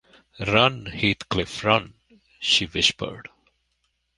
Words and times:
“Run, 0.47 0.87
Heathcliff, 0.87 1.63
run!” 1.63 1.93
she 2.39 2.65
whispered. 2.65 3.29